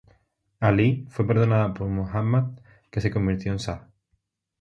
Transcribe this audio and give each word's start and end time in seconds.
Ali 0.59 1.05
fue 1.11 1.27
perdonado 1.27 1.75
por 1.75 1.87
Muhammad, 1.87 2.57
que 2.89 3.01
se 3.01 3.11
convirtió 3.11 3.51
en 3.51 3.59
Sah. 3.59 3.87